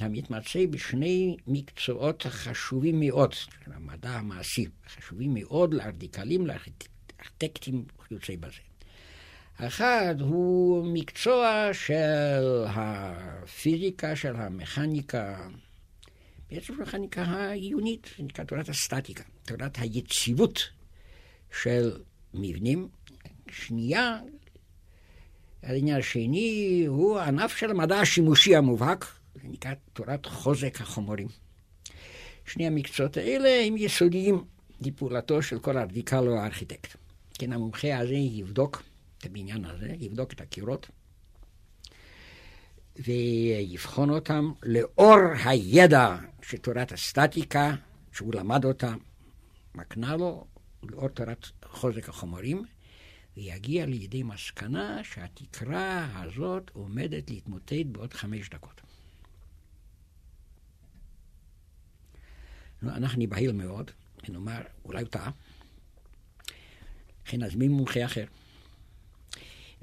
המתמצא 0.00 0.66
בשני 0.70 1.36
מקצועות 1.46 2.22
חשובים 2.28 3.00
מאוד, 3.00 3.34
המדע 3.66 4.10
המעשי, 4.10 4.66
חשובים 4.88 5.34
מאוד 5.34 5.74
לארדיקלים, 5.74 6.46
לארכיטקטים 6.46 7.84
וכיוצא 8.00 8.32
בזה. 8.40 8.60
אחד 9.60 10.14
הוא 10.20 10.86
מקצוע 10.94 11.70
של 11.72 12.64
הפיזיקה, 12.66 14.16
של 14.16 14.36
המכניקה, 14.36 15.48
בעצם 16.50 16.74
המכניקה 16.74 17.22
העיונית, 17.22 18.08
שנקרא 18.16 18.44
תורת 18.44 18.68
הסטטיקה, 18.68 19.24
תורת 19.44 19.78
היציבות 19.78 20.70
של 21.62 22.00
מבנים. 22.34 22.88
שנייה, 23.50 24.18
העניין 25.62 25.98
השני 25.98 26.84
הוא 26.88 27.18
הענף 27.18 27.56
של 27.56 27.70
המדע 27.70 28.00
השימושי 28.00 28.56
המובהק, 28.56 29.04
זה 29.34 29.48
נקרא 29.48 29.72
תורת 29.92 30.26
חוזק 30.26 30.80
החומרים. 30.80 31.28
שני 32.46 32.66
המקצועות 32.66 33.16
האלה 33.16 33.66
הם 33.66 33.76
יסודיים 33.76 34.44
לפעולתו 34.80 35.42
של 35.42 35.58
כל 35.58 35.76
הרדיקל 35.76 36.28
או 36.28 36.38
הארכיטקט. 36.38 36.96
כן, 37.34 37.52
המומחה 37.52 37.98
הזה 37.98 38.14
יבדוק 38.14 38.82
את 39.18 39.26
הבניין 39.26 39.64
הזה, 39.64 39.92
יבדוק 40.00 40.32
את 40.32 40.40
הקירות, 40.40 40.88
ויבחון 42.98 44.10
אותם 44.10 44.52
לאור 44.62 45.18
הידע 45.44 46.16
של 46.42 46.56
תורת 46.56 46.92
הסטטיקה, 46.92 47.74
שהוא 48.12 48.34
למד 48.34 48.64
אותה, 48.64 48.94
מקנה 49.74 50.16
לו, 50.16 50.44
לאור 50.82 51.08
תורת 51.08 51.46
חוזק 51.70 52.08
החומרים, 52.08 52.64
ויגיע 53.36 53.86
לידי 53.86 54.22
מסקנה 54.22 55.04
שהתקרה 55.04 56.08
הזאת 56.22 56.70
עומדת 56.72 57.30
להתמוטט 57.30 57.86
בעוד 57.92 58.14
חמש 58.14 58.48
דקות. 58.48 58.80
אנחנו 62.82 63.22
נבהיל 63.22 63.52
מאוד, 63.52 63.90
ונאמר, 64.28 64.60
אולי 64.84 65.00
הוא 65.00 65.08
טעה, 65.08 65.30
לכן 67.26 67.42
נזמין 67.42 67.70
מומחה 67.70 68.04
אחר. 68.04 68.24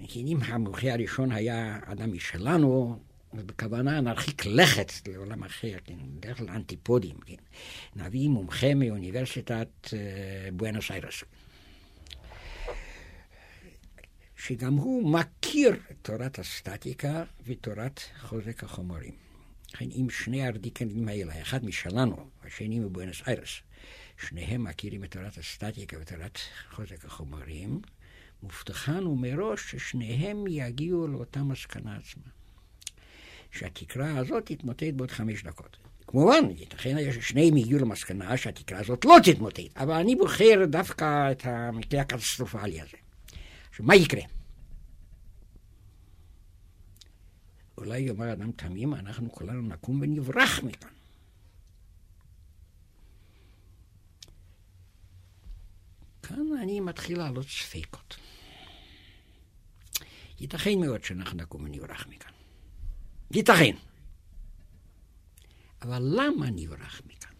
כי 0.07 0.21
אם 0.21 0.37
המומחה 0.43 0.93
הראשון 0.93 1.31
היה 1.31 1.79
אדם 1.85 2.13
משלנו, 2.13 2.99
אז 3.33 3.43
בכוונה 3.43 4.01
נרחיק 4.01 4.45
לכת 4.45 5.07
לעולם 5.07 5.43
אחר, 5.43 5.77
כן, 5.83 5.97
דרך 6.19 6.37
כלל 6.37 6.49
אנטיפודים, 6.49 7.17
כן. 7.25 7.35
נביא 7.95 8.29
מומחה 8.29 8.73
מאוניברסיטת 8.73 9.67
uh, 9.85 9.91
בואנוס 10.53 10.91
איירס. 10.91 11.23
שגם 14.47 14.73
הוא 14.73 15.11
מכיר 15.11 15.75
תורת 16.01 16.39
הסטטיקה 16.39 17.23
ותורת 17.45 18.01
חוזק 18.21 18.63
החומרים. 18.63 19.11
לכן 19.73 19.85
אם 19.91 20.07
שני 20.09 20.47
הרדיקנים 20.47 21.07
האלה, 21.07 21.33
האחד 21.33 21.65
משלנו, 21.65 22.29
השני 22.43 22.79
מבואנוס 22.79 23.21
איירס, 23.27 23.49
שניהם 24.21 24.63
מכירים 24.63 25.03
את 25.03 25.11
תורת 25.11 25.37
הסטטיקה 25.37 25.97
ותורת 26.01 26.39
חוזק 26.71 27.05
החומרים, 27.05 27.81
מובטחנו 28.43 29.15
מראש 29.15 29.71
ששניהם 29.71 30.43
יגיעו 30.47 31.07
לאותה 31.07 31.43
מסקנה 31.43 31.97
עצמה. 31.97 32.29
שהתקרה 33.51 34.17
הזאת 34.17 34.45
תתמוטט 34.45 34.93
בעוד 34.95 35.11
חמש 35.11 35.43
דקות. 35.43 35.77
כמובן, 36.07 36.43
ייתכן 36.57 37.11
ששניהם 37.11 37.57
יגיעו 37.57 37.79
למסקנה 37.79 38.37
שהתקרה 38.37 38.79
הזאת 38.79 39.05
לא 39.05 39.15
תתמוטט, 39.23 39.77
אבל 39.77 39.93
אני 39.93 40.15
בוחר 40.15 40.65
דווקא 40.67 41.31
את 41.31 41.45
המקרה 41.45 42.01
הקטסטרופלי 42.01 42.81
הזה. 42.81 42.97
עכשיו, 43.69 43.85
מה 43.85 43.95
יקרה? 43.95 44.34
אולי 47.77 47.99
יאמר 47.99 48.33
אדם 48.33 48.51
תמים, 48.51 48.93
אנחנו 48.93 49.31
כולנו 49.31 49.61
נקום 49.61 50.01
ונברח 50.01 50.63
מכאן. 50.63 50.89
כאן 56.23 56.45
אני 56.61 56.79
מתחיל 56.79 57.17
לעלות 57.17 57.45
ספקות. 57.47 58.17
ייתכן 60.39 60.79
מאוד 60.79 61.03
שאנחנו 61.03 61.37
נקום 61.37 61.63
ונברח 61.63 62.07
מכאן. 62.07 62.31
ייתכן. 63.31 63.75
אבל 65.81 66.01
למה 66.01 66.49
נברח 66.49 67.01
מכאן? 67.05 67.31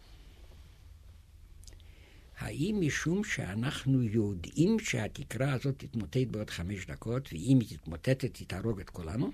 האם 2.38 2.76
משום 2.86 3.24
שאנחנו 3.24 4.02
יודעים 4.02 4.78
שהתקרה 4.78 5.52
הזאת 5.52 5.78
תתמוטט 5.78 6.26
בעוד 6.30 6.50
חמש 6.50 6.86
דקות, 6.86 7.32
ואם 7.32 7.58
היא 7.60 7.78
תתמוטטת 7.78 8.36
היא 8.36 8.46
תהרוג 8.46 8.80
את 8.80 8.90
כולנו? 8.90 9.30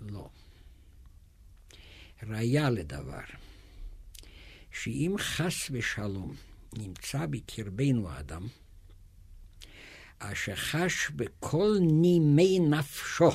לא. 0.00 0.28
ראיה 2.22 2.70
לדבר, 2.70 3.24
שאם 4.72 5.14
חס 5.18 5.68
ושלום 5.70 6.36
נמצא 6.76 7.26
בקרבנו 7.26 8.10
האדם, 8.10 8.46
אשר 10.18 10.56
חש 10.56 11.10
בכל 11.10 11.76
נימי 11.80 12.58
נפשו 12.58 13.30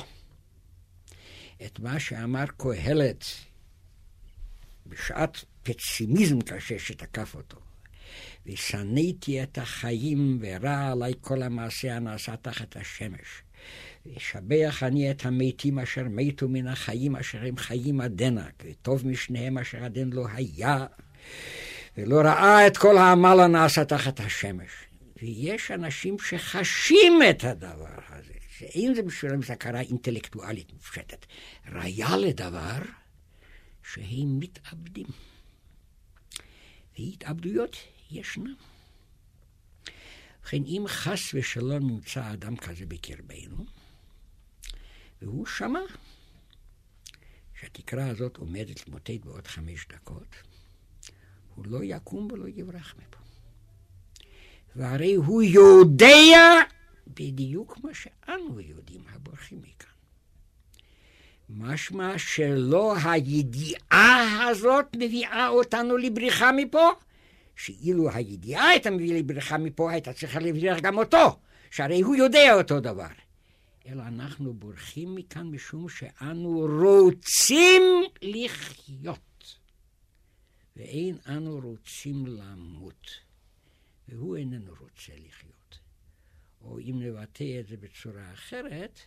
את 1.66 1.80
מה 1.80 2.00
שאמר 2.00 2.44
קהלת 2.56 3.24
בשעת 4.86 5.44
פצימיזם 5.62 6.40
קשה 6.40 6.78
שתקף 6.78 7.34
אותו. 7.34 7.60
ושנאתי 8.46 9.42
את 9.42 9.58
החיים 9.58 10.38
ורע 10.40 10.90
עלי 10.92 11.12
כל 11.20 11.42
המעשה 11.42 11.96
הנעשה 11.96 12.36
תחת 12.36 12.76
השמש. 12.76 13.42
וישבח 14.06 14.82
אני 14.82 15.10
את 15.10 15.26
המתים 15.26 15.78
אשר 15.78 16.02
מתו 16.10 16.48
מן 16.48 16.66
החיים 16.66 17.16
אשר 17.16 17.38
הם 17.46 17.56
חיים 17.56 18.00
עדנה, 18.00 18.46
וטוב 18.64 19.06
משניהם 19.06 19.58
אשר 19.58 19.84
עדן 19.84 20.10
לא 20.10 20.26
היה, 20.34 20.86
ולא 21.96 22.20
ראה 22.20 22.66
את 22.66 22.76
כל 22.76 22.98
העמל 22.98 23.40
הנעשה 23.40 23.84
תחת 23.84 24.20
השמש. 24.20 24.70
ויש 25.22 25.70
אנשים 25.70 26.16
שחשים 26.18 27.12
את 27.30 27.44
הדבר 27.44 27.98
הזה, 28.08 28.32
שאין 28.58 28.94
זה 28.94 29.02
בשבילם 29.02 29.42
סכרה 29.42 29.80
אינטלקטואלית 29.80 30.72
מופשטת. 30.72 31.26
ראיה 31.72 32.16
לדבר 32.16 32.78
שהם 33.82 34.38
מתאבדים. 34.40 35.06
והתאבדויות 36.98 37.76
ישנם. 38.10 38.54
ובכן, 40.42 40.62
אם 40.66 40.84
חס 40.88 41.34
ושלום 41.34 41.90
נמצא 41.90 42.32
אדם 42.32 42.56
כזה 42.56 42.86
בקרבנו, 42.86 43.64
והוא 45.22 45.46
שמע 45.46 45.80
שהתקרה 47.60 48.06
הזאת 48.08 48.36
עומדת 48.36 48.88
למוטט 48.88 49.24
בעוד 49.24 49.46
חמש 49.46 49.86
דקות, 49.88 50.34
הוא 51.54 51.64
לא 51.68 51.78
יקום 51.82 52.28
ולא 52.32 52.48
יברח 52.48 52.94
מפה. 52.98 53.18
והרי 54.76 55.14
הוא 55.14 55.42
יודע 55.42 56.60
בדיוק 57.06 57.78
מה 57.84 57.94
שאנו 57.94 58.60
יודעים 58.60 59.00
הבורחים 59.12 59.58
מכאן. 59.58 59.88
משמע 61.48 62.18
שלא 62.18 62.94
הידיעה 63.04 64.48
הזאת 64.48 64.86
מביאה 64.96 65.48
אותנו 65.48 65.96
לבריחה 65.96 66.52
מפה, 66.52 66.90
שאילו 67.56 68.10
הידיעה 68.10 68.68
הייתה 68.68 68.90
מביאה 68.90 69.18
לבריחה 69.18 69.58
מפה, 69.58 69.92
הייתה 69.92 70.12
צריכה 70.12 70.40
לבריח 70.40 70.80
גם 70.80 70.98
אותו, 70.98 71.38
שהרי 71.70 72.00
הוא 72.00 72.16
יודע 72.16 72.54
אותו 72.54 72.80
דבר. 72.80 73.06
אלא 73.86 74.02
אנחנו 74.02 74.54
בורחים 74.54 75.14
מכאן 75.14 75.46
משום 75.46 75.88
שאנו 75.88 76.66
רוצים 76.82 77.82
לחיות, 78.22 79.58
ואין 80.76 81.18
אנו 81.26 81.60
רוצים 81.60 82.26
למות. 82.26 83.06
והוא 84.08 84.36
איננו 84.36 84.74
רוצה 84.80 85.12
לחיות. 85.16 85.78
או 86.60 86.78
אם 86.78 87.02
נבטא 87.02 87.60
את 87.60 87.66
זה 87.66 87.76
בצורה 87.76 88.32
אחרת, 88.32 89.00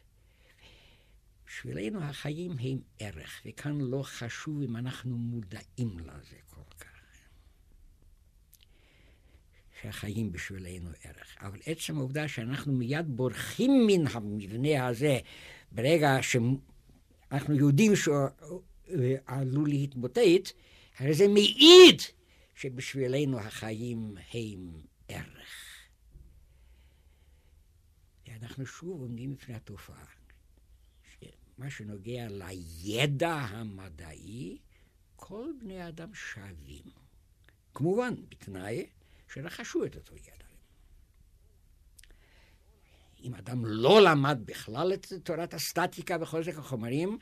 בשבילנו 1.48 2.04
החיים 2.04 2.52
הם 2.60 2.80
ערך, 3.00 3.42
וכאן 3.46 3.82
לא 3.82 4.04
חשוב 4.04 4.62
אם 4.62 4.78
אנחנו 4.78 5.18
מודעים 5.18 6.00
לזה 6.00 6.36
כל 6.50 6.62
כך. 6.80 6.85
שהחיים 9.86 10.32
בשבילנו 10.32 10.90
ערך. 11.04 11.38
אבל 11.40 11.60
עצם 11.66 11.98
העובדה 11.98 12.28
שאנחנו 12.28 12.74
מיד 12.74 13.06
בורחים 13.08 13.88
מן 13.88 14.08
המבנה 14.08 14.88
הזה 14.88 15.20
ברגע 15.72 16.18
שאנחנו 16.22 17.56
יודעים 17.56 17.96
שהוא 17.96 18.16
עלול 19.26 19.70
להתמוטט, 19.70 20.52
הרי 21.00 21.14
זה 21.14 21.28
מעיד 21.28 22.02
שבשבילנו 22.56 23.40
החיים 23.40 24.18
הם 24.34 24.82
ערך. 25.08 25.88
ואנחנו 28.28 28.66
שוב 28.66 29.02
עומדים 29.02 29.34
בפני 29.34 29.56
התופעה, 29.56 30.06
שמה 31.20 31.70
שנוגע 31.70 32.28
לידע 32.30 33.34
המדעי, 33.34 34.58
כל 35.16 35.50
בני 35.62 35.82
האדם 35.82 36.14
שווים. 36.14 36.86
כמובן, 37.74 38.14
בתנאי 38.30 38.86
שרכשו 39.34 39.86
את 39.86 39.96
אותו 39.96 40.16
ידע. 40.16 40.46
אם 43.24 43.36
אדם 43.36 43.66
לא 43.66 44.02
למד 44.02 44.40
בכלל 44.46 44.94
את 44.94 45.08
תורת 45.24 45.54
הסטטיקה 45.54 46.18
וחוזק 46.22 46.58
החומרים, 46.58 47.18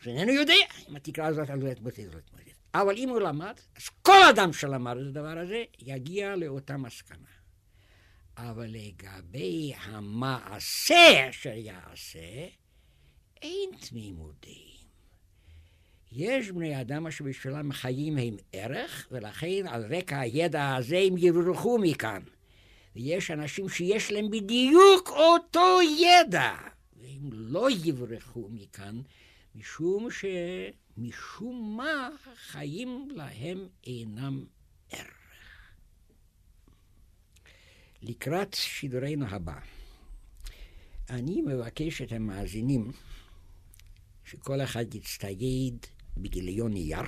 אז 0.00 0.08
איננו 0.08 0.32
יודע 0.32 0.54
אם 0.88 0.96
התקרה 0.96 1.26
הזאת 1.26 1.50
עלולה 1.50 1.68
להתמודד 1.68 1.98
או 1.98 2.04
לא 2.04 2.14
להתמודד. 2.14 2.52
אבל 2.74 2.96
אם 2.96 3.08
הוא 3.08 3.20
למד, 3.20 3.54
אז 3.76 3.88
כל 4.02 4.22
אדם 4.30 4.52
שלמד 4.52 4.96
את 4.96 5.06
הדבר 5.06 5.38
הזה 5.38 5.64
יגיע 5.78 6.36
לאותה 6.36 6.76
מסקנה. 6.76 7.28
אבל 8.36 8.66
לגבי 8.68 9.72
המעשה 9.76 11.30
אשר 11.30 11.54
יעשה, 11.54 12.46
אין 13.42 13.70
תמימות 13.88 14.34
דעים. 14.42 14.67
יש 16.12 16.50
בני 16.50 16.80
אדם 16.80 17.06
אשר 17.06 17.24
בשבילם 17.24 17.72
חיים 17.72 18.16
הם 18.16 18.36
ערך, 18.52 19.08
ולכן 19.10 19.66
על 19.66 19.94
רקע 19.94 20.20
הידע 20.20 20.74
הזה 20.74 20.98
הם 21.06 21.14
יברחו 21.18 21.78
מכאן. 21.78 22.22
ויש 22.96 23.30
אנשים 23.30 23.68
שיש 23.68 24.12
להם 24.12 24.30
בדיוק 24.30 25.08
אותו 25.08 25.78
ידע, 25.98 26.54
והם 26.96 27.30
לא 27.32 27.68
יברחו 27.84 28.48
מכאן, 28.50 29.00
משום 29.54 30.08
שמשום 30.10 31.76
מה 31.76 32.08
החיים 32.26 33.08
להם 33.10 33.68
אינם 33.86 34.44
ערך. 34.90 35.72
לקראת 38.02 38.54
שידורנו 38.54 39.26
הבא, 39.26 39.58
אני 41.10 41.42
מבקש 41.42 42.02
את 42.02 42.12
המאזינים 42.12 42.92
שכל 44.24 44.60
אחד 44.60 44.94
יצטייד 44.94 45.86
בגיליון 46.22 46.72
נייר 46.72 47.02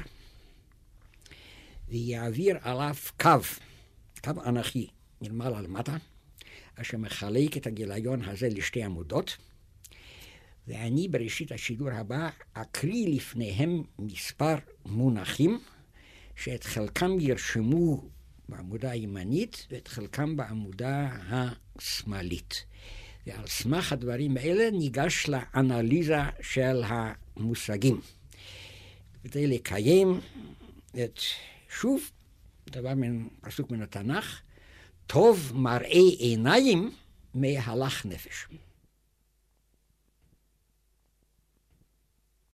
ויעביר 1.89 2.57
עליו 2.61 2.95
קו, 3.21 3.31
קו 4.25 4.31
אנכי, 4.47 4.87
מלמעלה 5.23 5.61
למטה, 5.61 5.97
אשר 6.75 6.99
מחלק 6.99 7.57
את 7.57 7.67
הגיליון 7.67 8.23
הזה 8.23 8.49
לשתי 8.49 8.83
עמודות, 8.83 9.37
ואני 10.69 11.09
בראשית 11.09 11.53
השידור 11.53 11.91
הבא 11.91 12.29
אקריא 12.53 13.17
לפניהם 13.17 13.83
מספר 13.99 14.55
מונחים, 14.87 15.61
שאת 16.37 16.65
חלקם 16.65 17.21
ירשמו 17.21 18.09
בעמודה 18.49 18.91
הימנית 18.91 19.67
ואת 19.71 19.89
חלקם 19.89 20.37
בעמודה 20.37 21.09
השמאלית. 21.29 22.65
ועל 23.27 23.47
סמך 23.47 23.93
הדברים 23.93 24.37
האלה 24.37 24.71
ניגש 24.71 25.29
לאנליזה 25.29 26.21
של 26.41 26.83
המושגים. 26.85 28.01
כדי 29.23 29.47
לקיים 29.47 30.21
את, 31.05 31.21
שוב, 31.81 32.11
דבר 32.71 32.95
מן, 32.95 33.29
פסוק 33.41 33.71
מן 33.71 33.83
התנ"ך, 33.83 34.41
טוב 35.07 35.53
מראה 35.55 36.09
עיניים 36.19 36.91
מהלך 37.35 38.07
נפש. 38.07 38.47